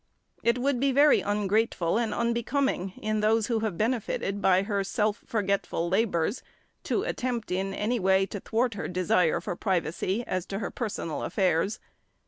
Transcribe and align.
It 0.41 0.57
would 0.57 0.79
be 0.79 0.91
very 0.91 1.21
ungrateful 1.21 1.99
and 1.99 2.11
unbecoming 2.11 2.93
in 3.03 3.19
those 3.19 3.45
who 3.45 3.59
have 3.59 3.77
benefited 3.77 4.41
by 4.41 4.63
her 4.63 4.83
self 4.83 5.23
forgetful 5.27 5.89
labours 5.89 6.41
to 6.85 7.03
attempt 7.03 7.51
in 7.51 7.71
any 7.71 7.99
way 7.99 8.25
to 8.25 8.39
thwart 8.39 8.73
her 8.73 8.87
desire 8.87 9.39
for 9.39 9.55
privacy 9.55 10.23
as 10.25 10.47
to 10.47 10.57
her 10.57 10.71
personal 10.71 11.21
affairs. 11.21 11.79